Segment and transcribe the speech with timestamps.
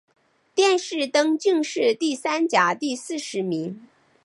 [0.55, 3.87] 殿试登进士第三甲第四十名。